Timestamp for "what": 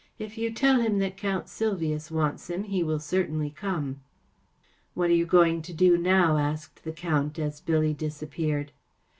4.95-5.11